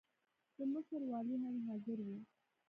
د 0.57 0.57
مصر 0.73 1.01
والي 1.11 1.35
هم 1.43 1.55
حاضر 1.67 1.97
وو. 2.05 2.17